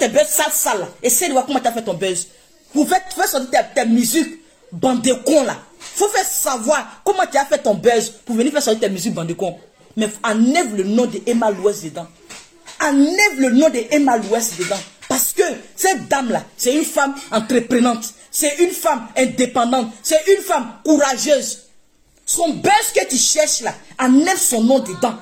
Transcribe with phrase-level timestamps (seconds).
[0.00, 2.26] tes buzz sales, sales, essaie de voir comment tu as fait ton buzz.
[2.74, 4.40] Vous faites, faites sortir tes, tes musiques,
[4.72, 5.56] bande de cons là.
[5.78, 9.14] Faut faire savoir comment tu as fait ton buzz pour venir faire sortir tes musiques,
[9.14, 9.58] bande de cons.
[9.96, 12.06] Mais enlève le nom de Emma Louest dedans.
[12.80, 14.78] Enlève le nom de Emma Louest dedans.
[15.08, 15.42] Parce que
[15.76, 18.04] cette dame-là, c'est une femme entreprenante.
[18.30, 19.92] C'est une femme indépendante.
[20.02, 21.66] C'est une femme courageuse.
[22.24, 25.16] Son buzz que tu cherches là, enlève son nom dedans.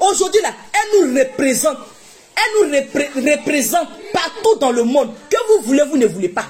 [0.00, 1.78] Aujourd'hui là, elle nous représente.
[2.36, 5.12] Elle nous repré représente partout dans le monde.
[5.30, 6.46] Que vous voulez, vous ne voulez pas.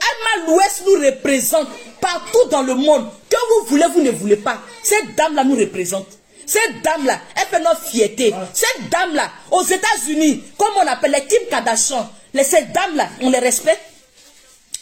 [0.00, 1.68] Emma Louest nous représente
[2.00, 3.08] partout dans le monde.
[3.28, 4.58] Que vous voulez, vous ne voulez pas.
[4.82, 6.06] Cette dame-là nous représente.
[6.46, 8.34] Cette dame-là, elle fait notre fierté.
[8.52, 13.38] Cette dame-là, aux États-Unis, comme on appelle les Kim Kardashian, les, cette dame-là, on les
[13.38, 13.80] respecte.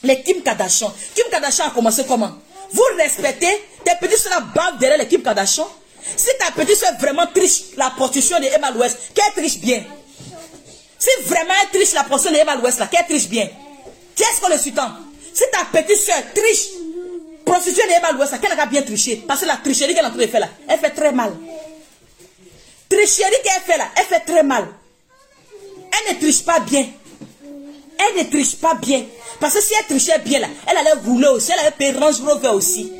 [0.02, 0.92] Les Kim Kardashian.
[1.14, 2.32] Kim Kardashian a commencé comment?
[2.70, 3.48] Vous respectez
[3.84, 5.68] tes petits soeurs bavent derrière les Kim Kardashian
[6.16, 9.84] Si ta petite soeur vraiment triche la prostitution de Emma Louest, qu'elle triche bien.
[10.98, 13.48] Si vraiment elle triche la prostitution de Emma Louest, qu'elle triche bien.
[14.16, 14.74] Qu'est-ce qu'on le suit
[15.32, 16.68] Si ta petite soeur triche
[17.44, 19.24] prostitution de Emma Louest, qu'elle a bien triché.
[19.26, 21.32] Parce que la tricherie qu'elle est en train de faire là, elle fait très mal.
[22.88, 24.66] Tricherie qu'elle fait là, elle fait très mal.
[25.92, 26.86] Elle ne triche pas bien.
[27.98, 29.04] Elle ne triche pas bien.
[29.40, 32.20] Parce que si elle trichait bien là, elle allait rouler aussi, elle allait payer Range
[32.54, 32.92] aussi.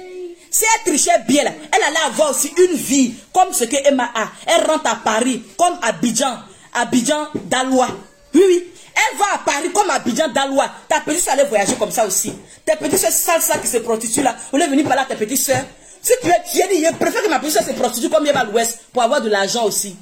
[0.50, 4.28] Si elle trichait bien elle allait avoir aussi une vie comme ce que Emma a.
[4.46, 6.38] Elle rentre à Paris comme Abidjan,
[6.74, 7.88] Abidjan Dalois.
[8.34, 8.64] Oui, oui.
[8.94, 10.70] Elle va à Paris comme Abidjan Dalois.
[10.88, 12.32] Ta petite soeur allait voyager comme ça aussi.
[12.64, 15.16] Tes petites soeurs sales ça qui se prostituent là, on est venu parler à tes
[15.16, 15.64] petites soeurs.
[16.00, 18.44] Si tu es, tu dit, je préfère que ma petite soeur se prostitue comme Emma
[18.44, 19.96] l'Ouest pour avoir de l'argent aussi.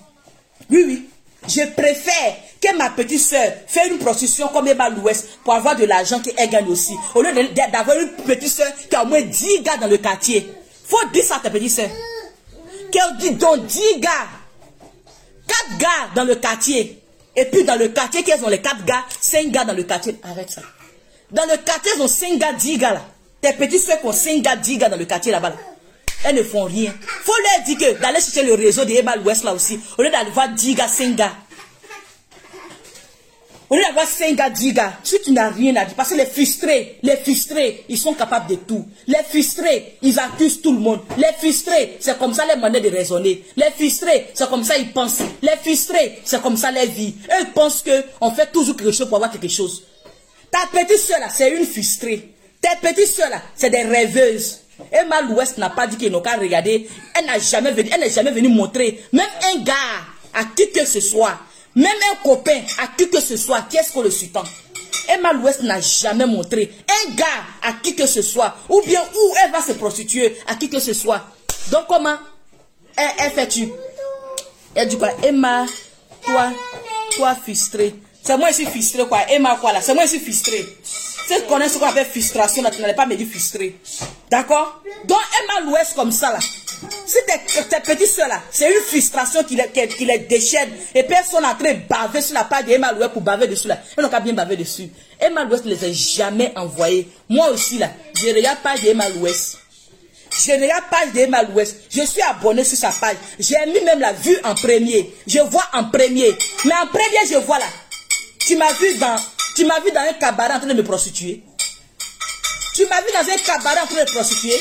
[0.71, 1.09] Oui, oui.
[1.49, 5.85] Je préfère que ma petite soeur fasse une prostitution comme Emma l'Ouest pour avoir de
[5.85, 6.95] l'argent qu'elle gagne aussi.
[7.15, 10.51] Au lieu d'avoir une petite soeur qui a au moins 10 gars dans le quartier.
[10.87, 11.91] Faut dire ça à ta petite soeur.
[12.91, 14.29] Qu'elle dit donc 10 gars.
[15.47, 17.03] 4 gars dans le quartier.
[17.35, 20.17] Et puis dans le quartier, qu'elles ont les 4 gars, 5 gars dans le quartier.
[20.23, 20.63] Arrête ça.
[21.31, 23.05] Dans le quartier, ils ont 5 gars, 10 gars là.
[23.43, 25.51] Tes petites soeurs qui ont 5 gars, 10 gars dans le quartier là-bas.
[25.51, 25.57] Là.
[26.25, 26.95] Elles ne font rien.
[27.25, 30.11] faut leur dire que d'aller chercher le réseau de Emma l'Ouest là aussi, au lieu
[30.11, 31.33] d'aller voir 10 gars, 5 gars.
[33.69, 36.15] Au lieu d'avoir 5 gars, 10 gars, si tu n'as rien à dire, parce que
[36.15, 38.87] les frustrés, les frustrés, ils sont capables de tout.
[39.09, 41.01] Les frustrés, ils accusent tout le monde.
[41.17, 43.45] Les frustrés, c'est comme ça les manières de raisonner.
[43.57, 45.19] Les frustrés, c'est comme ça ils pensent.
[45.43, 47.15] Les frustrés, c'est comme ça les vies.
[47.29, 49.83] Eux ils pensent qu'on fait toujours quelque chose pour avoir quelque chose.
[50.51, 52.35] Ta petite soeur là, c'est une frustrée.
[52.61, 54.61] Tes petites soeurs là, c'est des rêveuses.
[54.93, 56.89] Emma l'Ouest n'a pas dit qu'ils n'ont qu'à regarder.
[57.19, 59.03] Elle n'a jamais venu, elle n'est jamais venue montrer.
[59.13, 59.75] Même un gars,
[60.35, 61.39] à qui que ce soit,
[61.77, 64.33] même un copain, à qui que ce soit, qu'est-ce qu'on le suit
[65.09, 66.73] Emma l'Ouest n'a jamais montré.
[66.89, 67.25] Un gars,
[67.63, 70.81] à qui que ce soit, ou bien où elle va se prostituer, à qui que
[70.81, 71.23] ce soit.
[71.71, 72.17] Donc comment?
[72.97, 73.69] Elle, elle fait-tu
[74.75, 75.11] Elle dit quoi?
[75.23, 75.67] Emma,
[76.23, 76.53] toi,
[77.15, 77.95] toi frustré.
[78.23, 79.21] C'est moi ici frustré quoi.
[79.31, 79.81] Emma quoi là?
[79.81, 80.65] C'est moi ici frustré.
[80.83, 83.77] Si tu connais ce qu'on appelle frustration, là, tu n'allais pas me dire frustré.
[84.31, 84.81] D'accord?
[85.05, 86.39] Donc, Emma l'Ouest comme ça, là.
[87.07, 90.71] Si tes, tes petites soeurs, là, c'est une frustration qui les, qui, les déchaîne.
[90.95, 93.79] Et personne en train de baver sur la page d'Emma l'Ouest pour baver dessus, là.
[93.97, 94.89] Ils n'ont qu'à bien baver dessus.
[95.21, 97.09] Emma l'Ouest ne les a jamais envoyés.
[97.29, 99.59] Moi aussi, là, je regarde page d'Emma l'Ouest.
[100.45, 101.77] Je regarde page d'Emma l'Ouest.
[101.91, 103.17] Je suis abonné sur sa page.
[103.39, 105.15] J'ai mis même la vue en premier.
[105.27, 106.37] Je vois en premier.
[106.65, 107.67] Mais en premier, je vois là.
[108.41, 109.17] Tu m'as vu dans
[109.57, 111.43] tu m'as vu dans un cabaret en train de me prostituer.
[112.75, 114.61] Tu m'as vu dans un cabaret en train de me prostituer.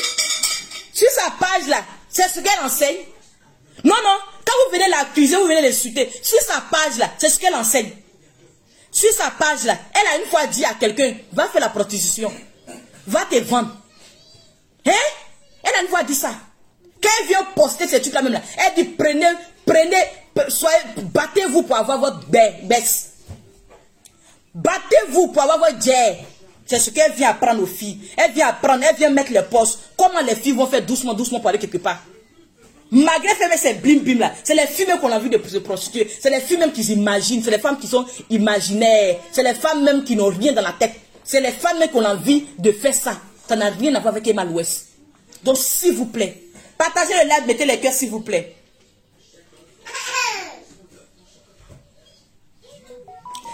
[0.96, 2.96] Sur sa page là, c'est ce qu'elle enseigne.
[3.84, 6.10] Non, non, quand vous venez l'accuser, vous venez l'insulter.
[6.22, 7.90] Sur sa page là, c'est ce qu'elle enseigne.
[8.90, 12.32] Sur sa page là, elle a une fois dit à quelqu'un, va faire la prostitution.
[13.06, 13.76] Va te vendre.
[14.86, 14.92] Hein?
[15.64, 16.30] Elle a une fois dit ça.
[17.02, 19.26] Quand elle vient poster ces trucs là même là, elle dit prenez,
[19.66, 23.10] prenez, soyez, battez-vous pour avoir votre baisse.
[24.54, 26.20] Battez-vous pour avoir votre jet.
[26.64, 28.10] C'est ce qu'elle vient apprendre aux filles.
[28.16, 29.85] Elle vient apprendre, elle vient mettre les postes.
[29.96, 32.02] Comment les filles vont faire doucement, doucement pour aller quelque part?
[32.90, 35.58] Malgré faire ces bim bim là, c'est les filles même qu'on a vu de se
[35.58, 36.08] prostituer.
[36.20, 37.42] C'est les filles même qui s'imaginent.
[37.42, 39.16] C'est les femmes qui sont imaginaires.
[39.32, 40.94] C'est les femmes même qui n'ont rien dans la tête.
[41.24, 43.20] C'est les femmes même qu'on a envie de faire ça.
[43.48, 44.88] Ça n'a rien à voir avec Emma l'Ouest.
[45.42, 46.42] Donc s'il vous plaît,
[46.78, 48.54] partagez le like, mettez les cœurs s'il vous plaît.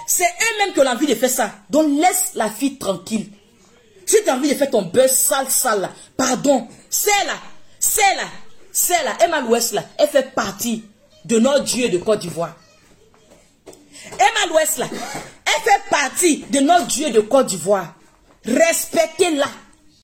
[0.07, 1.55] C'est eux-mêmes qui ont envie de faire ça.
[1.71, 3.31] Donc laisse la fille tranquille.
[4.13, 5.89] Si tu as envie de faire ton beurre sale, sale
[6.19, 7.33] pardon, c'est là,
[7.79, 8.25] c'est là,
[8.71, 10.85] c'est là, Emma l'Ouest elle fait partie
[11.25, 12.55] de notre Dieu de Côte d'Ivoire.
[13.67, 17.95] Emma l'Ouest là, elle fait partie de notre Dieu de Côte d'Ivoire.
[18.45, 19.47] Respectez-la.